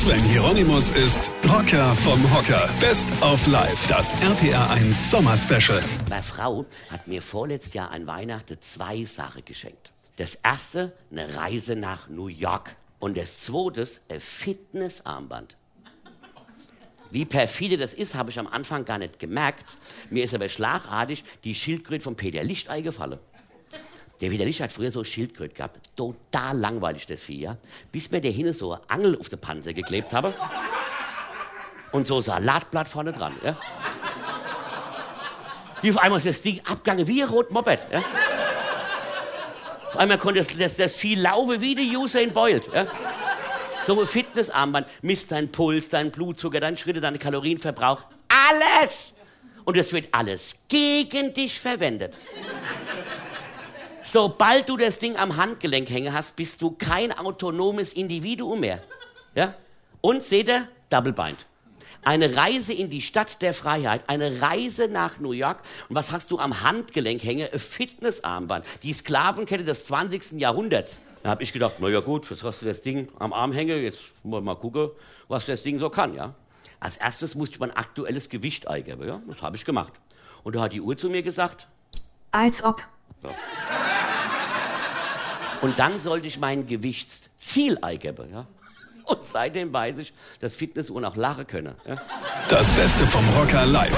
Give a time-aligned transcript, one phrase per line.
[0.00, 2.70] Sven Hieronymus ist Rocker vom Hocker.
[2.80, 5.84] Best of Life, das RPR1 Sommer Special.
[6.08, 9.92] Meine Frau hat mir vorletztes Jahr an Weihnachten zwei Sachen geschenkt.
[10.16, 12.76] Das erste, eine Reise nach New York.
[12.98, 15.58] Und das zweite, ein Fitnessarmband.
[17.10, 19.66] Wie perfide das ist, habe ich am Anfang gar nicht gemerkt.
[20.08, 23.18] Mir ist aber schlagartig die Schildkröte von Peter Licht eingefallen.
[24.20, 25.78] Der Peter Licht hat früher so Schildkröte gehabt.
[25.96, 27.56] Total langweilig, das Vieh, ja.
[27.90, 30.34] Bis mir der hinne so eine Angel auf den Panzer geklebt habe.
[31.92, 33.56] Und so Salatblatt vorne dran, ja.
[35.82, 38.02] Wie auf einmal ist das Ding abgegangen wie ein rot ja.
[39.88, 42.86] Auf einmal konnte das, das, das Vieh laufen wie die Usain Bolt, ja.
[43.86, 48.02] So ein Fitnessarmband misst deinen Puls, deinen Blutzucker, deine Schritte, deinen Kalorienverbrauch.
[48.28, 49.14] Alles!
[49.64, 52.14] Und es wird alles gegen dich verwendet.
[54.12, 58.82] Sobald du das Ding am Handgelenk hängen hast, bist du kein autonomes Individuum mehr.
[59.36, 59.54] Ja?
[60.00, 61.36] Und seht ihr, Double Bind.
[62.02, 65.60] Eine Reise in die Stadt der Freiheit, eine Reise nach New York.
[65.88, 67.48] Und was hast du am Handgelenk hängen?
[67.52, 68.64] Ein Fitnessarmband.
[68.82, 70.40] Die Sklavenkette des 20.
[70.40, 70.98] Jahrhunderts.
[71.22, 73.80] Da habe ich gedacht, na ja gut, jetzt hast du das Ding am Arm hängen,
[73.80, 74.90] jetzt wollen wir mal gucken,
[75.28, 76.34] was das Ding so kann, ja.
[76.80, 79.20] Als erstes musste ich mein aktuelles Gewicht eingeben, ja.
[79.28, 79.92] Das habe ich gemacht.
[80.42, 81.68] Und da hat die Uhr zu mir gesagt,
[82.32, 82.82] Als ob.
[85.60, 88.46] Und dann sollte ich mein Gewichtsziel eingeben, ja.
[89.10, 91.74] Und seitdem weiß ich, dass Fitnessuhren auch lachen können.
[91.86, 92.00] Ja?
[92.48, 93.90] Das Beste vom Rocker live.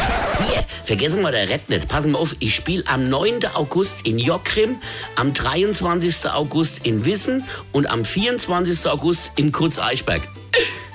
[0.48, 1.86] Hier, vergessen wir der Red nicht.
[1.86, 3.44] Passen wir auf, ich spiele am 9.
[3.52, 4.76] August in Jockrim,
[5.16, 6.30] am 23.
[6.30, 8.86] August in Wissen und am 24.
[8.90, 10.22] August im Kurz Eichberg.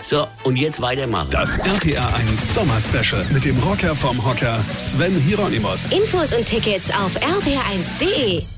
[0.01, 1.29] So, und jetzt weitermachen.
[1.29, 5.91] Das RPR1 Sommer Special mit dem Rocker vom Hocker Sven Hieronymus.
[5.91, 8.56] Infos und Tickets auf rb1.de.